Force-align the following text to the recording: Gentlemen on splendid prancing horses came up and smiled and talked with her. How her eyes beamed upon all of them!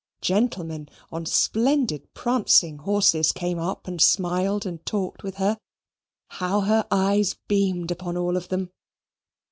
Gentlemen 0.23 0.89
on 1.11 1.27
splendid 1.27 2.11
prancing 2.15 2.79
horses 2.79 3.31
came 3.31 3.59
up 3.59 3.87
and 3.87 4.01
smiled 4.01 4.65
and 4.65 4.83
talked 4.83 5.21
with 5.21 5.35
her. 5.35 5.59
How 6.27 6.61
her 6.61 6.87
eyes 6.89 7.35
beamed 7.47 7.91
upon 7.91 8.17
all 8.17 8.35
of 8.35 8.47
them! 8.49 8.71